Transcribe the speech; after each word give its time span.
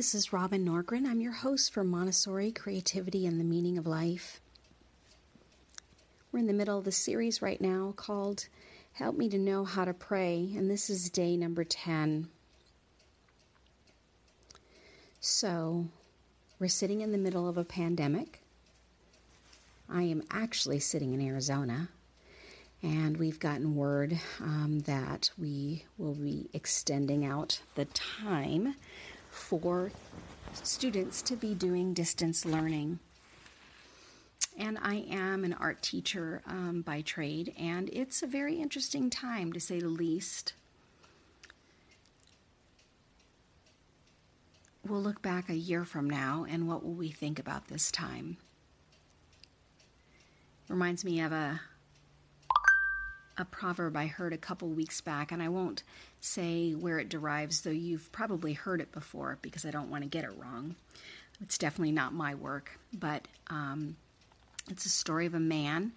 This 0.00 0.14
is 0.14 0.32
Robin 0.32 0.64
Norgren. 0.64 1.04
I'm 1.04 1.20
your 1.20 1.34
host 1.34 1.74
for 1.74 1.84
Montessori 1.84 2.52
Creativity 2.52 3.26
and 3.26 3.38
the 3.38 3.44
Meaning 3.44 3.76
of 3.76 3.86
Life. 3.86 4.40
We're 6.32 6.38
in 6.38 6.46
the 6.46 6.54
middle 6.54 6.78
of 6.78 6.86
the 6.86 6.90
series 6.90 7.42
right 7.42 7.60
now 7.60 7.92
called 7.94 8.46
Help 8.94 9.18
Me 9.18 9.28
to 9.28 9.36
Know 9.36 9.66
How 9.66 9.84
to 9.84 9.92
Pray, 9.92 10.54
and 10.56 10.70
this 10.70 10.88
is 10.88 11.10
day 11.10 11.36
number 11.36 11.64
10. 11.64 12.28
So, 15.20 15.88
we're 16.58 16.68
sitting 16.68 17.02
in 17.02 17.12
the 17.12 17.18
middle 17.18 17.46
of 17.46 17.58
a 17.58 17.64
pandemic. 17.64 18.40
I 19.86 20.04
am 20.04 20.22
actually 20.30 20.80
sitting 20.80 21.12
in 21.12 21.20
Arizona, 21.20 21.90
and 22.82 23.18
we've 23.18 23.38
gotten 23.38 23.76
word 23.76 24.18
um, 24.40 24.80
that 24.86 25.30
we 25.36 25.84
will 25.98 26.14
be 26.14 26.48
extending 26.54 27.22
out 27.22 27.60
the 27.74 27.84
time 27.84 28.76
for 29.30 29.90
students 30.62 31.22
to 31.22 31.36
be 31.36 31.54
doing 31.54 31.94
distance 31.94 32.44
learning. 32.44 32.98
And 34.58 34.78
I 34.82 35.06
am 35.10 35.44
an 35.44 35.54
art 35.54 35.80
teacher 35.80 36.42
um, 36.46 36.82
by 36.82 37.00
trade, 37.00 37.54
and 37.58 37.88
it's 37.92 38.22
a 38.22 38.26
very 38.26 38.56
interesting 38.56 39.08
time 39.08 39.52
to 39.52 39.60
say 39.60 39.80
the 39.80 39.88
least. 39.88 40.52
We'll 44.86 45.00
look 45.00 45.22
back 45.22 45.48
a 45.48 45.54
year 45.54 45.84
from 45.84 46.10
now, 46.10 46.44
and 46.48 46.66
what 46.66 46.84
will 46.84 46.94
we 46.94 47.10
think 47.10 47.38
about 47.38 47.68
this 47.68 47.90
time? 47.90 48.38
Reminds 50.68 51.04
me 51.04 51.20
of 51.20 51.32
a 51.32 51.60
a 53.38 53.44
proverb 53.44 53.96
I 53.96 54.06
heard 54.06 54.32
a 54.32 54.38
couple 54.38 54.68
weeks 54.68 55.00
back, 55.00 55.32
and 55.32 55.42
I 55.42 55.48
won't 55.48 55.82
say 56.20 56.72
where 56.72 56.98
it 56.98 57.08
derives, 57.08 57.62
though 57.62 57.70
you've 57.70 58.10
probably 58.12 58.52
heard 58.52 58.80
it 58.80 58.92
before 58.92 59.38
because 59.42 59.64
I 59.64 59.70
don't 59.70 59.90
want 59.90 60.02
to 60.02 60.08
get 60.08 60.24
it 60.24 60.32
wrong. 60.36 60.74
It's 61.40 61.56
definitely 61.56 61.92
not 61.92 62.12
my 62.12 62.34
work, 62.34 62.78
but 62.92 63.26
um, 63.48 63.96
it's 64.68 64.84
a 64.84 64.90
story 64.90 65.26
of 65.26 65.34
a 65.34 65.40
man 65.40 65.92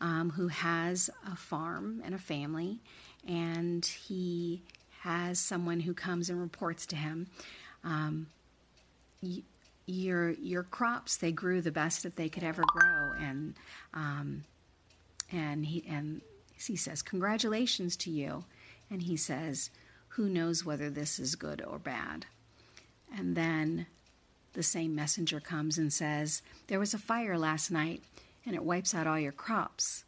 um, 0.00 0.30
who 0.30 0.48
has 0.48 1.08
a 1.30 1.36
farm 1.36 2.02
and 2.04 2.14
a 2.14 2.18
family, 2.18 2.78
and 3.26 3.84
he 3.84 4.62
has 5.00 5.38
someone 5.38 5.80
who 5.80 5.94
comes 5.94 6.30
and 6.30 6.40
reports 6.40 6.86
to 6.86 6.96
him. 6.96 7.28
Um, 7.84 8.26
y- 9.22 9.42
your 9.86 10.32
your 10.32 10.64
crops 10.64 11.16
they 11.16 11.32
grew 11.32 11.62
the 11.62 11.72
best 11.72 12.02
that 12.02 12.16
they 12.16 12.28
could 12.28 12.44
ever 12.44 12.62
grow, 12.66 13.12
and 13.18 13.54
um, 13.94 14.44
and 15.32 15.64
he 15.64 15.84
and 15.88 16.20
he 16.66 16.76
says 16.76 17.02
congratulations 17.02 17.96
to 17.98 18.10
you, 18.10 18.44
and 18.90 19.02
he 19.02 19.16
says 19.16 19.70
who 20.10 20.28
knows 20.28 20.64
whether 20.64 20.90
this 20.90 21.18
is 21.18 21.36
good 21.36 21.62
or 21.62 21.78
bad, 21.78 22.26
and 23.16 23.36
then 23.36 23.86
the 24.58 24.62
same 24.64 24.94
messenger 24.94 25.38
comes 25.38 25.78
and 25.78 25.92
says, 25.92 26.42
There 26.66 26.80
was 26.80 26.92
a 26.92 26.98
fire 26.98 27.38
last 27.38 27.70
night 27.70 28.02
and 28.44 28.56
it 28.56 28.64
wipes 28.64 28.94
out 28.94 29.06
all 29.06 29.18
your 29.18 29.30
crops. 29.30 30.04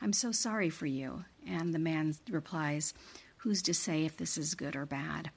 I'm 0.00 0.12
so 0.12 0.32
sorry 0.32 0.70
for 0.70 0.86
you. 0.86 1.24
And 1.46 1.74
the 1.74 1.78
man 1.78 2.14
replies, 2.30 2.94
Who's 3.38 3.60
to 3.62 3.74
say 3.74 4.04
if 4.04 4.16
this 4.16 4.38
is 4.38 4.54
good 4.54 4.74
or 4.74 4.86
bad? 4.86 5.30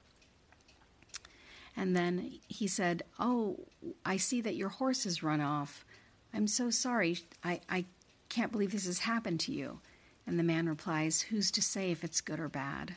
And 1.76 1.94
then 1.94 2.38
he 2.48 2.66
said, 2.66 3.02
Oh, 3.18 3.66
I 4.04 4.16
see 4.16 4.40
that 4.40 4.56
your 4.56 4.70
horse 4.70 5.04
has 5.04 5.22
run 5.22 5.40
off. 5.40 5.84
I'm 6.32 6.46
so 6.46 6.70
sorry. 6.70 7.18
I, 7.44 7.60
I 7.68 7.84
can't 8.28 8.52
believe 8.52 8.72
this 8.72 8.86
has 8.86 9.00
happened 9.00 9.40
to 9.40 9.52
you. 9.52 9.80
And 10.28 10.38
the 10.38 10.44
man 10.44 10.68
replies, 10.68 11.22
Who's 11.22 11.50
to 11.52 11.62
say 11.62 11.90
if 11.90 12.04
it's 12.04 12.20
good 12.20 12.38
or 12.38 12.50
bad? 12.50 12.96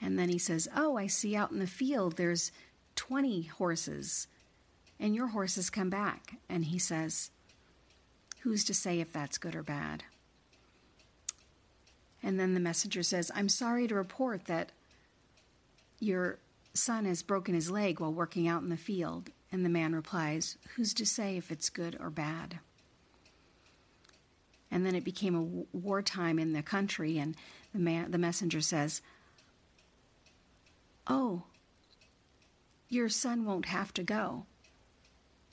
And 0.00 0.18
then 0.18 0.30
he 0.30 0.38
says, 0.38 0.66
Oh, 0.74 0.96
I 0.96 1.06
see 1.06 1.36
out 1.36 1.50
in 1.50 1.58
the 1.58 1.66
field 1.66 2.16
there's 2.16 2.50
20 2.96 3.42
horses, 3.42 4.26
and 4.98 5.14
your 5.14 5.26
horses 5.26 5.68
come 5.68 5.90
back. 5.90 6.36
And 6.48 6.64
he 6.64 6.78
says, 6.78 7.30
Who's 8.40 8.64
to 8.64 8.74
say 8.74 9.00
if 9.00 9.12
that's 9.12 9.36
good 9.36 9.54
or 9.54 9.62
bad? 9.62 10.04
And 12.22 12.40
then 12.40 12.54
the 12.54 12.60
messenger 12.60 13.02
says, 13.02 13.30
I'm 13.34 13.50
sorry 13.50 13.86
to 13.86 13.94
report 13.94 14.46
that 14.46 14.72
your 16.00 16.38
son 16.72 17.04
has 17.04 17.22
broken 17.22 17.54
his 17.54 17.70
leg 17.70 18.00
while 18.00 18.14
working 18.14 18.48
out 18.48 18.62
in 18.62 18.70
the 18.70 18.78
field. 18.78 19.28
And 19.52 19.62
the 19.62 19.68
man 19.68 19.94
replies, 19.94 20.56
Who's 20.74 20.94
to 20.94 21.04
say 21.04 21.36
if 21.36 21.52
it's 21.52 21.68
good 21.68 21.98
or 22.00 22.08
bad? 22.08 22.60
And 24.70 24.84
then 24.84 24.94
it 24.94 25.04
became 25.04 25.34
a 25.34 25.76
wartime 25.76 26.38
in 26.38 26.52
the 26.52 26.62
country, 26.62 27.18
and 27.18 27.34
the, 27.72 27.78
man, 27.78 28.10
the 28.10 28.18
messenger 28.18 28.60
says, 28.60 29.00
Oh, 31.06 31.44
your 32.88 33.08
son 33.08 33.44
won't 33.44 33.66
have 33.66 33.94
to 33.94 34.02
go. 34.02 34.46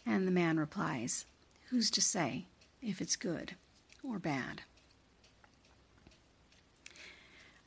And 0.06 0.28
the 0.28 0.32
man 0.32 0.58
replies, 0.58 1.26
Who's 1.70 1.90
to 1.92 2.02
say 2.02 2.46
if 2.82 3.02
it's 3.02 3.16
good 3.16 3.56
or 4.04 4.20
bad? 4.20 4.62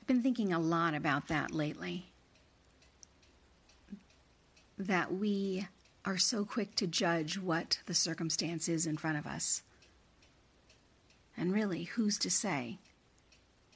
I've 0.00 0.06
been 0.06 0.22
thinking 0.22 0.52
a 0.52 0.58
lot 0.58 0.94
about 0.94 1.28
that 1.28 1.50
lately. 1.50 2.06
That 4.78 5.12
we 5.12 5.66
are 6.04 6.18
so 6.18 6.44
quick 6.44 6.74
to 6.76 6.86
judge 6.86 7.38
what 7.38 7.80
the 7.86 7.94
circumstance 7.94 8.68
is 8.68 8.86
in 8.86 8.96
front 8.96 9.18
of 9.18 9.26
us. 9.26 9.62
And 11.38 11.52
really, 11.52 11.84
who's 11.84 12.18
to 12.18 12.30
say 12.30 12.78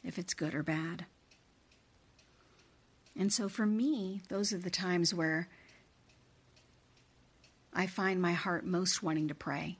if 0.03 0.19
it's 0.19 0.34
good 0.34 0.53
or 0.53 0.65
bad? 0.65 1.06
And 3.17 3.33
so 3.33 3.49
for 3.49 3.65
me, 3.67 4.23
those 4.28 4.53
are 4.53 4.59
the 4.59 4.71
times 4.71 5.15
where 5.15 5.49
I 7.73 7.87
find 7.87 8.21
my 8.21 8.33
heart 8.33 8.67
most 8.67 9.03
wanting 9.03 9.28
to 9.28 9.34
pray. 9.34 9.78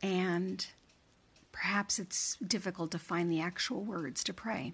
And 0.00 0.64
perhaps 1.50 1.98
it's 1.98 2.36
difficult 2.36 2.92
to 2.92 2.98
find 2.98 3.30
the 3.30 3.40
actual 3.40 3.82
words 3.82 4.22
to 4.24 4.32
pray. 4.32 4.72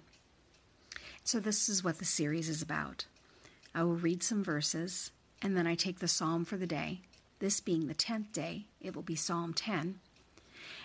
So, 1.23 1.39
this 1.39 1.69
is 1.69 1.83
what 1.83 1.99
the 1.99 2.05
series 2.05 2.49
is 2.49 2.61
about. 2.61 3.05
I 3.73 3.83
will 3.83 3.95
read 3.95 4.23
some 4.23 4.43
verses, 4.43 5.11
and 5.41 5.55
then 5.55 5.67
I 5.67 5.75
take 5.75 5.99
the 5.99 6.07
psalm 6.07 6.45
for 6.45 6.57
the 6.57 6.67
day. 6.67 7.01
This 7.41 7.59
being 7.59 7.87
the 7.87 7.95
10th 7.95 8.31
day, 8.31 8.65
it 8.79 8.95
will 8.95 9.01
be 9.01 9.15
Psalm 9.15 9.55
10. 9.55 9.99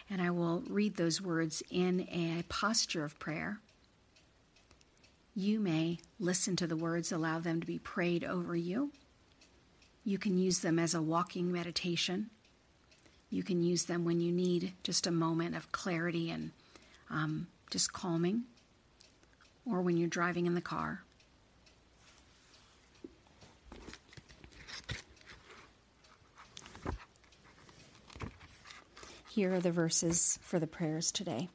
And 0.08 0.22
I 0.22 0.30
will 0.30 0.62
read 0.70 0.96
those 0.96 1.20
words 1.20 1.62
in 1.70 2.08
a 2.10 2.44
posture 2.48 3.04
of 3.04 3.18
prayer. 3.18 3.58
You 5.34 5.60
may 5.60 5.98
listen 6.18 6.56
to 6.56 6.66
the 6.66 6.74
words, 6.74 7.12
allow 7.12 7.40
them 7.40 7.60
to 7.60 7.66
be 7.66 7.78
prayed 7.78 8.24
over 8.24 8.56
you. 8.56 8.90
You 10.02 10.16
can 10.16 10.38
use 10.38 10.60
them 10.60 10.78
as 10.78 10.94
a 10.94 11.02
walking 11.02 11.52
meditation. 11.52 12.30
You 13.28 13.42
can 13.42 13.62
use 13.62 13.84
them 13.84 14.06
when 14.06 14.20
you 14.22 14.32
need 14.32 14.72
just 14.82 15.06
a 15.06 15.10
moment 15.10 15.56
of 15.56 15.72
clarity 15.72 16.30
and 16.30 16.52
um, 17.10 17.48
just 17.68 17.92
calming, 17.92 18.44
or 19.70 19.82
when 19.82 19.98
you're 19.98 20.08
driving 20.08 20.46
in 20.46 20.54
the 20.54 20.62
car. 20.62 21.02
Here 29.36 29.52
are 29.52 29.60
the 29.60 29.70
verses 29.70 30.38
for 30.40 30.58
the 30.58 30.66
prayers 30.66 31.12
today. 31.12 31.50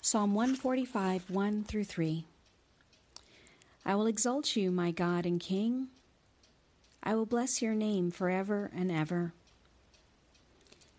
Psalm 0.00 0.34
145, 0.34 1.28
1 1.28 1.64
through 1.64 1.82
3. 1.82 2.24
I 3.84 3.96
will 3.96 4.06
exalt 4.06 4.54
you, 4.54 4.70
my 4.70 4.92
God 4.92 5.26
and 5.26 5.40
King. 5.40 5.88
I 7.02 7.16
will 7.16 7.26
bless 7.26 7.60
your 7.60 7.74
name 7.74 8.12
forever 8.12 8.70
and 8.72 8.92
ever. 8.92 9.32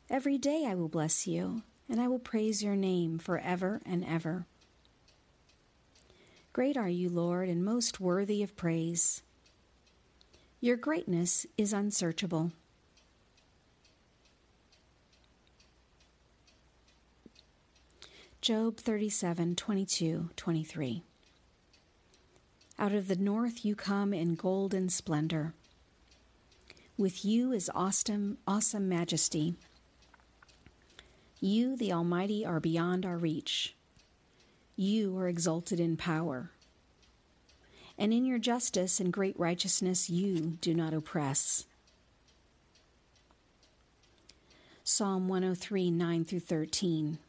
Every 0.10 0.38
day 0.38 0.66
I 0.68 0.76
will 0.76 0.90
bless 0.90 1.26
you, 1.26 1.62
and 1.88 2.02
I 2.02 2.10
will 2.10 2.20
praise 2.20 2.62
your 2.62 2.76
name 2.76 3.18
forever 3.18 3.80
and 3.86 4.04
ever. 4.04 4.46
Great 6.52 6.76
are 6.76 6.90
you, 6.90 7.08
Lord, 7.08 7.48
and 7.48 7.64
most 7.64 8.02
worthy 8.02 8.44
of 8.44 8.58
praise. 8.58 9.22
Your 10.60 10.76
greatness 10.76 11.46
is 11.58 11.72
unsearchable. 11.72 12.52
Job 18.42 18.78
37 18.78 19.58
22 19.58 20.30
23. 20.34 21.04
Out 22.80 22.94
of 22.94 23.10
the 23.10 23.18
north 23.18 23.66
you 23.66 23.76
come 23.76 24.14
in 24.14 24.36
golden 24.36 24.88
splendor. 24.88 25.54
With 26.98 27.26
you 27.26 27.52
is 27.52 27.70
awesome, 27.76 28.38
awesome 28.48 28.88
majesty. 28.88 29.56
You, 31.42 31.76
the 31.76 31.92
Almighty, 31.92 32.46
are 32.46 32.62
beyond 32.62 33.06
our 33.06 33.18
reach. 33.18 33.76
You 34.78 35.18
are 35.18 35.28
exalted 35.28 35.82
in 35.82 35.98
power. 35.98 36.52
And 37.98 38.14
in 38.14 38.24
your 38.24 38.40
justice 38.40 39.02
and 39.02 39.12
great 39.12 39.38
righteousness, 39.38 40.10
you 40.10 40.58
do 40.62 40.74
not 40.74 40.94
oppress. 40.94 41.66
Psalm 44.86 45.28
103 45.28 45.92
9 45.92 46.24
through 46.24 46.40
13. 46.40 47.20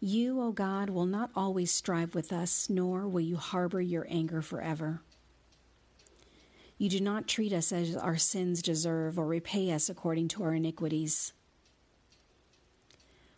You, 0.00 0.40
O 0.42 0.52
God, 0.52 0.90
will 0.90 1.06
not 1.06 1.30
always 1.34 1.70
strive 1.70 2.14
with 2.14 2.32
us, 2.32 2.68
nor 2.68 3.08
will 3.08 3.20
you 3.20 3.36
harbor 3.36 3.80
your 3.80 4.06
anger 4.10 4.42
forever. 4.42 5.00
You 6.78 6.90
do 6.90 7.00
not 7.00 7.26
treat 7.26 7.52
us 7.52 7.72
as 7.72 7.96
our 7.96 8.18
sins 8.18 8.60
deserve 8.60 9.18
or 9.18 9.26
repay 9.26 9.72
us 9.72 9.88
according 9.88 10.28
to 10.28 10.42
our 10.42 10.54
iniquities. 10.54 11.32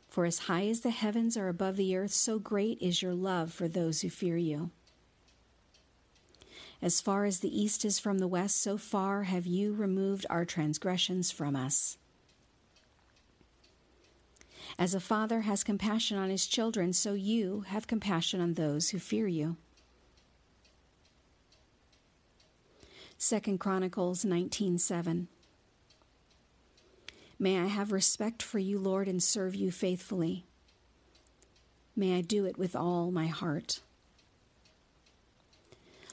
For 0.09 0.25
as 0.25 0.41
high 0.41 0.67
as 0.67 0.81
the 0.81 0.91
heavens 0.91 1.37
are 1.37 1.49
above 1.49 1.77
the 1.77 1.95
earth, 1.97 2.13
so 2.13 2.41
great 2.41 2.79
is 2.81 3.03
your 3.03 3.15
love 3.15 3.53
for 3.53 3.69
those 3.69 4.01
who 4.01 4.11
fear 4.11 4.37
you. 4.37 4.71
As 6.83 7.01
far 7.01 7.25
as 7.25 7.39
the 7.39 7.61
east 7.61 7.85
is 7.85 8.01
from 8.01 8.19
the 8.19 8.27
west, 8.27 8.61
so 8.61 8.77
far 8.77 9.25
have 9.25 9.47
you 9.47 9.73
removed 9.73 10.27
our 10.29 10.45
transgressions 10.45 11.31
from 11.31 11.55
us. 11.55 11.99
As 14.79 14.95
a 14.95 15.01
father 15.01 15.41
has 15.41 15.65
compassion 15.65 16.17
on 16.17 16.31
his 16.31 16.47
children, 16.47 16.93
so 16.93 17.15
you 17.15 17.65
have 17.67 17.89
compassion 17.89 18.41
on 18.41 18.55
those 18.55 18.91
who 18.91 19.01
fear 19.01 19.27
you. 19.27 19.57
Second 23.17 23.59
Chronicles 23.59 24.25
19:7 24.25 25.27
May 27.41 27.59
I 27.59 27.67
have 27.67 27.91
respect 27.91 28.41
for 28.41 28.61
you, 28.61 28.79
Lord, 28.79 29.09
and 29.09 29.21
serve 29.21 29.57
you 29.57 29.73
faithfully. 29.73 30.45
May 31.97 32.17
I 32.17 32.21
do 32.21 32.45
it 32.45 32.57
with 32.57 32.77
all 32.77 33.11
my 33.11 33.27
heart. 33.27 33.81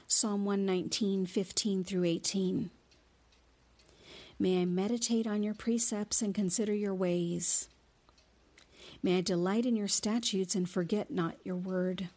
Psalm 0.08 0.44
119, 0.44 1.26
15 1.26 1.84
through 1.84 2.04
18. 2.04 2.70
May 4.38 4.62
I 4.62 4.64
meditate 4.64 5.26
on 5.26 5.44
your 5.44 5.54
precepts 5.54 6.22
and 6.22 6.34
consider 6.34 6.74
your 6.74 6.94
ways. 6.94 7.68
May 9.06 9.18
I 9.18 9.20
delight 9.20 9.66
in 9.66 9.76
your 9.76 9.86
statutes 9.86 10.56
and 10.56 10.68
forget 10.68 11.12
not 11.12 11.36
your 11.44 11.54
word. 11.54 12.08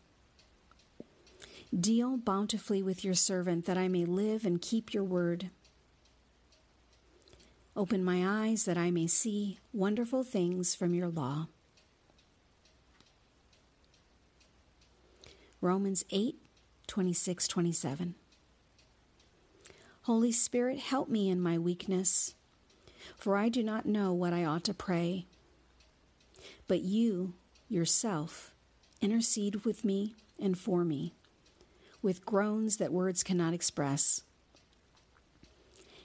Deal 1.72 2.18
bountifully 2.18 2.82
with 2.82 3.06
your 3.06 3.14
servant, 3.14 3.68
that 3.68 3.78
I 3.78 3.88
may 3.88 4.06
live 4.06 4.44
and 4.44 4.60
keep 4.60 4.92
your 4.92 5.04
word. 5.04 5.52
Open 7.76 8.04
my 8.04 8.48
eyes 8.48 8.66
that 8.66 8.76
I 8.76 8.90
may 8.90 9.06
see 9.06 9.60
wonderful 9.72 10.24
things 10.24 10.74
from 10.74 10.96
your 10.96 11.10
law. 11.10 11.50
Romans 15.62 16.04
8 16.10 16.38
26 16.88 17.48
27. 17.48 18.16
Holy 20.02 20.32
Spirit, 20.32 20.80
help 20.80 21.08
me 21.08 21.30
in 21.30 21.40
my 21.40 21.60
weakness, 21.60 22.34
for 23.16 23.38
I 23.38 23.48
do 23.48 23.62
not 23.62 23.86
know 23.86 24.12
what 24.12 24.34
I 24.34 24.44
ought 24.44 24.64
to 24.64 24.74
pray. 24.74 25.28
But 26.70 26.82
you, 26.82 27.34
yourself, 27.68 28.52
intercede 29.02 29.66
with 29.66 29.84
me 29.84 30.14
and 30.40 30.56
for 30.56 30.86
me, 30.86 31.16
with 32.04 32.28
groans 32.28 32.78
that 32.78 32.94
words 32.94 33.24
cannot 33.24 33.56
express. 33.56 34.22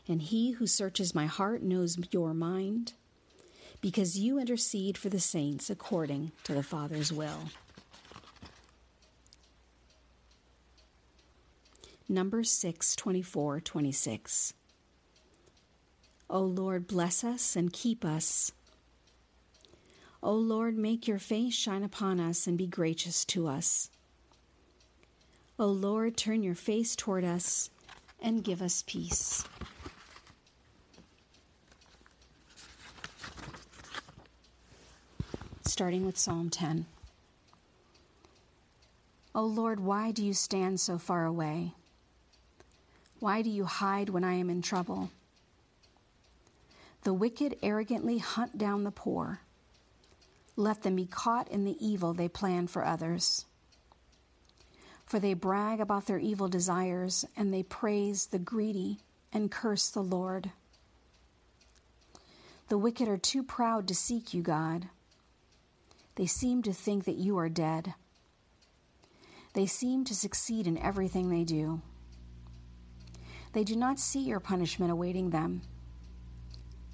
And 0.08 0.22
he 0.22 0.52
who 0.52 0.66
searches 0.66 1.14
my 1.14 1.26
heart 1.26 1.62
knows 1.62 1.98
your 2.10 2.32
mind, 2.32 2.94
because 3.82 4.18
you 4.18 4.38
intercede 4.38 4.96
for 4.96 5.10
the 5.10 5.20
saints 5.20 5.68
according 5.68 6.32
to 6.44 6.54
the 6.54 6.62
Father's 6.62 7.12
will. 7.12 7.50
Numbers 12.08 12.50
6 12.50 12.96
24 12.96 13.60
26. 13.60 14.54
O 16.30 16.40
Lord, 16.40 16.86
bless 16.86 17.22
us 17.22 17.54
and 17.54 17.70
keep 17.70 18.02
us 18.02 18.52
O 20.24 20.32
Lord, 20.32 20.78
make 20.78 21.06
your 21.06 21.18
face 21.18 21.52
shine 21.52 21.84
upon 21.84 22.18
us 22.18 22.46
and 22.46 22.56
be 22.56 22.66
gracious 22.66 23.26
to 23.26 23.46
us. 23.46 23.90
O 25.58 25.66
Lord, 25.66 26.16
turn 26.16 26.42
your 26.42 26.54
face 26.54 26.96
toward 26.96 27.24
us 27.24 27.68
and 28.22 28.42
give 28.42 28.62
us 28.62 28.82
peace. 28.86 29.44
Starting 35.66 36.06
with 36.06 36.16
Psalm 36.16 36.48
10. 36.48 36.86
O 39.34 39.44
Lord, 39.44 39.78
why 39.78 40.10
do 40.10 40.24
you 40.24 40.32
stand 40.32 40.80
so 40.80 40.96
far 40.96 41.26
away? 41.26 41.74
Why 43.20 43.42
do 43.42 43.50
you 43.50 43.66
hide 43.66 44.08
when 44.08 44.24
I 44.24 44.34
am 44.34 44.48
in 44.48 44.62
trouble? 44.62 45.10
The 47.02 47.12
wicked 47.12 47.56
arrogantly 47.62 48.16
hunt 48.16 48.56
down 48.56 48.84
the 48.84 48.90
poor 48.90 49.40
let 50.56 50.82
them 50.82 50.96
be 50.96 51.06
caught 51.06 51.48
in 51.48 51.64
the 51.64 51.76
evil 51.84 52.12
they 52.14 52.28
plan 52.28 52.66
for 52.66 52.84
others. 52.84 53.46
For 55.04 55.18
they 55.18 55.34
brag 55.34 55.80
about 55.80 56.06
their 56.06 56.18
evil 56.18 56.48
desires, 56.48 57.24
and 57.36 57.52
they 57.52 57.62
praise 57.62 58.26
the 58.26 58.38
greedy 58.38 59.00
and 59.32 59.50
curse 59.50 59.88
the 59.90 60.02
Lord. 60.02 60.52
The 62.68 62.78
wicked 62.78 63.08
are 63.08 63.18
too 63.18 63.42
proud 63.42 63.86
to 63.88 63.94
seek 63.94 64.32
you, 64.32 64.42
God. 64.42 64.88
They 66.14 66.26
seem 66.26 66.62
to 66.62 66.72
think 66.72 67.04
that 67.04 67.16
you 67.16 67.36
are 67.38 67.48
dead. 67.48 67.94
They 69.52 69.66
seem 69.66 70.04
to 70.04 70.14
succeed 70.14 70.66
in 70.66 70.78
everything 70.78 71.28
they 71.28 71.44
do. 71.44 71.82
They 73.52 73.64
do 73.64 73.76
not 73.76 74.00
see 74.00 74.20
your 74.20 74.40
punishment 74.40 74.90
awaiting 74.90 75.30
them. 75.30 75.62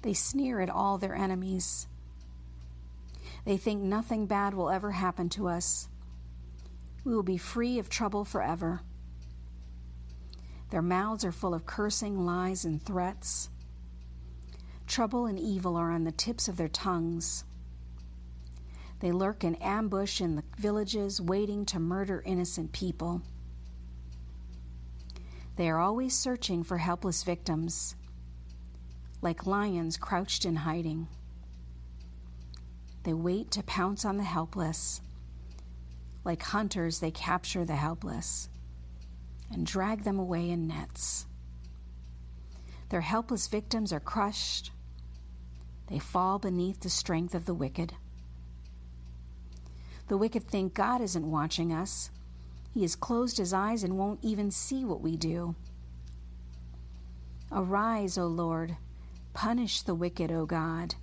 They 0.01 0.13
sneer 0.13 0.59
at 0.59 0.69
all 0.69 0.97
their 0.97 1.15
enemies. 1.15 1.87
They 3.45 3.57
think 3.57 3.81
nothing 3.81 4.27
bad 4.27 4.53
will 4.53 4.69
ever 4.69 4.91
happen 4.91 5.29
to 5.29 5.47
us. 5.47 5.87
We 7.03 7.15
will 7.15 7.23
be 7.23 7.37
free 7.37 7.79
of 7.79 7.89
trouble 7.89 8.23
forever. 8.23 8.81
Their 10.69 10.81
mouths 10.81 11.25
are 11.25 11.31
full 11.31 11.53
of 11.53 11.65
cursing, 11.65 12.25
lies, 12.25 12.63
and 12.63 12.81
threats. 12.81 13.49
Trouble 14.87 15.25
and 15.25 15.39
evil 15.39 15.75
are 15.75 15.91
on 15.91 16.03
the 16.03 16.11
tips 16.11 16.47
of 16.47 16.57
their 16.57 16.67
tongues. 16.67 17.43
They 18.99 19.11
lurk 19.11 19.43
in 19.43 19.55
ambush 19.55 20.21
in 20.21 20.35
the 20.35 20.43
villages, 20.57 21.19
waiting 21.19 21.65
to 21.67 21.79
murder 21.79 22.21
innocent 22.25 22.71
people. 22.71 23.23
They 25.55 25.69
are 25.69 25.79
always 25.79 26.15
searching 26.15 26.63
for 26.63 26.77
helpless 26.77 27.23
victims, 27.23 27.95
like 29.21 29.47
lions 29.47 29.97
crouched 29.97 30.45
in 30.45 30.57
hiding. 30.57 31.07
They 33.03 33.13
wait 33.13 33.51
to 33.51 33.63
pounce 33.63 34.05
on 34.05 34.17
the 34.17 34.23
helpless. 34.23 35.01
Like 36.23 36.43
hunters, 36.43 36.99
they 36.99 37.11
capture 37.11 37.65
the 37.65 37.75
helpless 37.75 38.49
and 39.51 39.65
drag 39.65 40.03
them 40.03 40.19
away 40.19 40.49
in 40.49 40.67
nets. 40.67 41.25
Their 42.89 43.01
helpless 43.01 43.47
victims 43.47 43.91
are 43.91 43.99
crushed. 43.99 44.71
They 45.87 45.99
fall 45.99 46.39
beneath 46.39 46.81
the 46.81 46.89
strength 46.89 47.33
of 47.33 47.45
the 47.45 47.53
wicked. 47.53 47.93
The 50.07 50.17
wicked 50.17 50.47
think 50.47 50.73
God 50.73 51.01
isn't 51.01 51.29
watching 51.29 51.73
us. 51.73 52.11
He 52.73 52.81
has 52.81 52.95
closed 52.95 53.37
his 53.37 53.53
eyes 53.53 53.83
and 53.83 53.97
won't 53.97 54.19
even 54.21 54.51
see 54.51 54.85
what 54.85 55.01
we 55.01 55.17
do. 55.17 55.55
Arise, 57.51 58.17
O 58.17 58.27
Lord. 58.27 58.77
Punish 59.33 59.81
the 59.81 59.95
wicked, 59.95 60.31
O 60.31 60.45
God. 60.45 60.95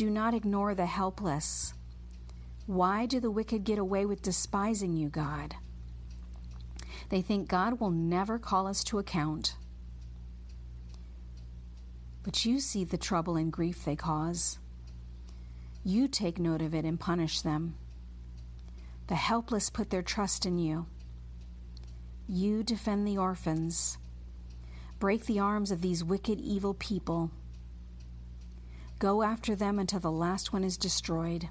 Do 0.00 0.08
not 0.08 0.32
ignore 0.32 0.74
the 0.74 0.86
helpless. 0.86 1.74
Why 2.64 3.04
do 3.04 3.20
the 3.20 3.30
wicked 3.30 3.64
get 3.64 3.78
away 3.78 4.06
with 4.06 4.22
despising 4.22 4.96
you, 4.96 5.10
God? 5.10 5.56
They 7.10 7.20
think 7.20 7.48
God 7.48 7.78
will 7.78 7.90
never 7.90 8.38
call 8.38 8.66
us 8.66 8.82
to 8.84 8.98
account. 8.98 9.56
But 12.22 12.46
you 12.46 12.60
see 12.60 12.82
the 12.82 12.96
trouble 12.96 13.36
and 13.36 13.52
grief 13.52 13.84
they 13.84 13.94
cause. 13.94 14.58
You 15.84 16.08
take 16.08 16.38
note 16.38 16.62
of 16.62 16.74
it 16.74 16.86
and 16.86 16.98
punish 16.98 17.42
them. 17.42 17.74
The 19.08 19.16
helpless 19.16 19.68
put 19.68 19.90
their 19.90 20.00
trust 20.00 20.46
in 20.46 20.58
you. 20.58 20.86
You 22.26 22.62
defend 22.62 23.06
the 23.06 23.18
orphans. 23.18 23.98
Break 24.98 25.26
the 25.26 25.40
arms 25.40 25.70
of 25.70 25.82
these 25.82 26.02
wicked, 26.02 26.40
evil 26.40 26.72
people. 26.72 27.32
Go 29.00 29.22
after 29.22 29.56
them 29.56 29.78
until 29.78 29.98
the 29.98 30.12
last 30.12 30.52
one 30.52 30.62
is 30.62 30.76
destroyed. 30.76 31.48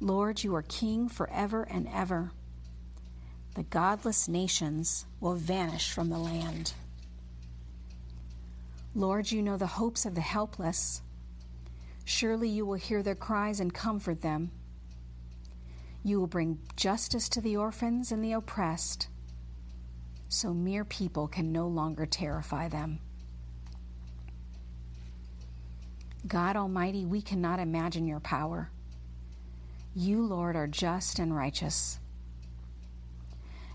Lord, 0.00 0.42
you 0.42 0.54
are 0.54 0.62
king 0.62 1.06
forever 1.06 1.64
and 1.64 1.86
ever. 1.92 2.32
The 3.56 3.62
godless 3.62 4.26
nations 4.26 5.04
will 5.20 5.34
vanish 5.34 5.92
from 5.92 6.08
the 6.08 6.18
land. 6.18 6.72
Lord, 8.94 9.30
you 9.30 9.42
know 9.42 9.58
the 9.58 9.66
hopes 9.66 10.06
of 10.06 10.14
the 10.14 10.22
helpless. 10.22 11.02
Surely 12.06 12.48
you 12.48 12.64
will 12.64 12.76
hear 12.76 13.02
their 13.02 13.14
cries 13.14 13.60
and 13.60 13.74
comfort 13.74 14.22
them. 14.22 14.52
You 16.02 16.18
will 16.18 16.26
bring 16.26 16.58
justice 16.76 17.28
to 17.30 17.42
the 17.42 17.58
orphans 17.58 18.10
and 18.10 18.24
the 18.24 18.32
oppressed, 18.32 19.08
so 20.30 20.54
mere 20.54 20.86
people 20.86 21.28
can 21.28 21.52
no 21.52 21.66
longer 21.66 22.06
terrify 22.06 22.68
them. 22.68 23.00
God 26.26 26.56
Almighty, 26.56 27.04
we 27.04 27.22
cannot 27.22 27.60
imagine 27.60 28.06
your 28.06 28.20
power. 28.20 28.70
You, 29.94 30.24
Lord, 30.24 30.56
are 30.56 30.66
just 30.66 31.18
and 31.18 31.34
righteous. 31.34 31.98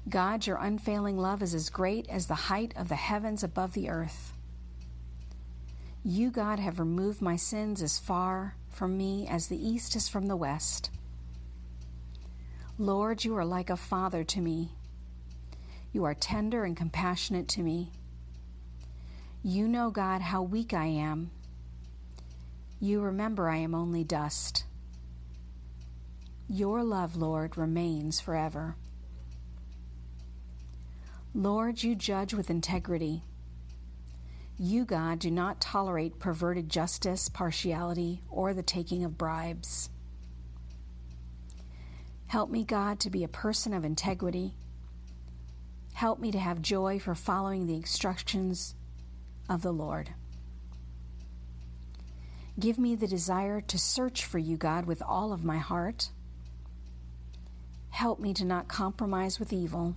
God, 0.09 0.47
your 0.47 0.57
unfailing 0.57 1.17
love 1.17 1.41
is 1.41 1.53
as 1.53 1.69
great 1.69 2.09
as 2.09 2.25
the 2.25 2.35
height 2.35 2.73
of 2.75 2.89
the 2.89 2.95
heavens 2.95 3.43
above 3.43 3.73
the 3.73 3.89
earth. 3.89 4.33
You, 6.03 6.31
God, 6.31 6.59
have 6.59 6.79
removed 6.79 7.21
my 7.21 7.35
sins 7.35 7.81
as 7.81 7.99
far 7.99 8.55
from 8.69 8.97
me 8.97 9.27
as 9.27 9.47
the 9.47 9.67
east 9.67 9.95
is 9.95 10.09
from 10.09 10.25
the 10.25 10.35
west. 10.35 10.89
Lord, 12.79 13.23
you 13.23 13.37
are 13.37 13.45
like 13.45 13.69
a 13.69 13.77
father 13.77 14.23
to 14.23 14.41
me. 14.41 14.71
You 15.93 16.03
are 16.05 16.15
tender 16.15 16.63
and 16.63 16.75
compassionate 16.75 17.47
to 17.49 17.61
me. 17.61 17.91
You 19.43 19.67
know, 19.67 19.91
God, 19.91 20.21
how 20.21 20.41
weak 20.41 20.73
I 20.73 20.85
am. 20.85 21.29
You 22.83 23.01
remember 23.01 23.47
I 23.47 23.57
am 23.57 23.75
only 23.75 24.03
dust. 24.03 24.65
Your 26.49 26.83
love, 26.83 27.15
Lord, 27.15 27.55
remains 27.55 28.19
forever. 28.19 28.75
Lord, 31.35 31.83
you 31.83 31.93
judge 31.93 32.33
with 32.33 32.49
integrity. 32.49 33.21
You, 34.57 34.83
God, 34.83 35.19
do 35.19 35.29
not 35.29 35.61
tolerate 35.61 36.17
perverted 36.17 36.69
justice, 36.69 37.29
partiality, 37.29 38.23
or 38.31 38.51
the 38.51 38.63
taking 38.63 39.03
of 39.03 39.15
bribes. 39.15 39.91
Help 42.25 42.49
me, 42.49 42.63
God, 42.63 42.99
to 43.01 43.11
be 43.11 43.23
a 43.23 43.27
person 43.27 43.75
of 43.75 43.85
integrity. 43.85 44.55
Help 45.93 46.19
me 46.19 46.31
to 46.31 46.39
have 46.39 46.63
joy 46.63 46.97
for 46.97 47.13
following 47.13 47.67
the 47.67 47.75
instructions 47.75 48.73
of 49.47 49.61
the 49.61 49.71
Lord. 49.71 50.15
Give 52.61 52.77
me 52.77 52.95
the 52.95 53.07
desire 53.07 53.59
to 53.59 53.77
search 53.79 54.23
for 54.23 54.37
you, 54.37 54.55
God, 54.55 54.85
with 54.85 55.01
all 55.01 55.33
of 55.33 55.43
my 55.43 55.57
heart. 55.57 56.11
Help 57.89 58.19
me 58.19 58.33
to 58.35 58.45
not 58.45 58.67
compromise 58.67 59.39
with 59.39 59.51
evil 59.51 59.95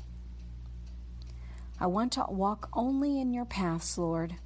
I 1.78 1.86
want 1.86 2.12
to 2.12 2.24
walk 2.28 2.70
only 2.72 3.20
in 3.20 3.34
your 3.34 3.44
paths, 3.44 3.98
Lord. 3.98 4.36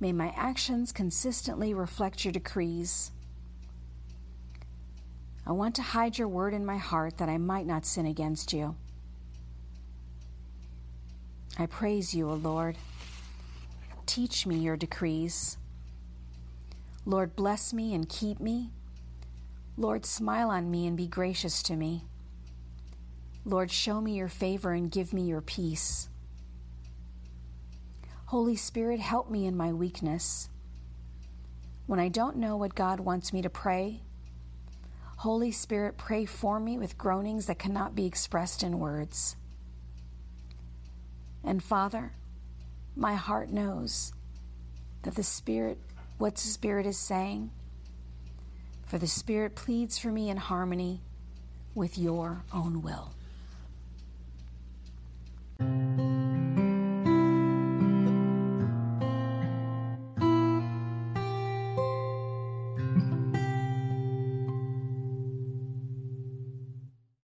May 0.00 0.12
my 0.12 0.32
actions 0.36 0.92
consistently 0.92 1.74
reflect 1.74 2.24
your 2.24 2.32
decrees. 2.32 3.10
I 5.46 5.52
want 5.52 5.74
to 5.74 5.82
hide 5.82 6.16
your 6.16 6.28
word 6.28 6.54
in 6.54 6.64
my 6.64 6.78
heart 6.78 7.18
that 7.18 7.28
I 7.28 7.36
might 7.36 7.66
not 7.66 7.84
sin 7.84 8.06
against 8.06 8.54
you. 8.54 8.76
I 11.58 11.66
praise 11.66 12.14
you, 12.14 12.30
O 12.30 12.34
Lord. 12.34 12.78
Teach 14.06 14.46
me 14.46 14.56
your 14.56 14.76
decrees. 14.76 15.58
Lord, 17.06 17.36
bless 17.36 17.72
me 17.72 17.94
and 17.94 18.08
keep 18.08 18.40
me. 18.40 18.70
Lord, 19.76 20.06
smile 20.06 20.50
on 20.50 20.70
me 20.70 20.86
and 20.86 20.96
be 20.96 21.06
gracious 21.06 21.62
to 21.64 21.76
me. 21.76 22.04
Lord, 23.44 23.70
show 23.70 24.00
me 24.00 24.16
your 24.16 24.28
favor 24.28 24.72
and 24.72 24.90
give 24.90 25.12
me 25.12 25.22
your 25.22 25.42
peace. 25.42 26.08
Holy 28.26 28.56
Spirit, 28.56 29.00
help 29.00 29.30
me 29.30 29.46
in 29.46 29.56
my 29.56 29.72
weakness. 29.72 30.48
When 31.86 32.00
I 32.00 32.08
don't 32.08 32.36
know 32.36 32.56
what 32.56 32.74
God 32.74 33.00
wants 33.00 33.32
me 33.32 33.42
to 33.42 33.50
pray, 33.50 34.00
Holy 35.18 35.52
Spirit, 35.52 35.98
pray 35.98 36.24
for 36.24 36.58
me 36.58 36.78
with 36.78 36.98
groanings 36.98 37.46
that 37.46 37.58
cannot 37.58 37.94
be 37.94 38.06
expressed 38.06 38.62
in 38.62 38.78
words. 38.78 39.36
And 41.42 41.62
Father, 41.62 42.12
my 42.96 43.14
heart 43.14 43.50
knows 43.50 44.12
that 45.02 45.14
the 45.14 45.22
Spirit, 45.22 45.78
what 46.18 46.36
the 46.36 46.40
Spirit 46.40 46.86
is 46.86 46.98
saying, 46.98 47.50
for 48.86 48.98
the 48.98 49.06
Spirit 49.06 49.54
pleads 49.54 49.98
for 49.98 50.08
me 50.08 50.30
in 50.30 50.36
harmony 50.36 51.00
with 51.74 51.98
your 51.98 52.44
own 52.52 52.82
will. 52.82 53.12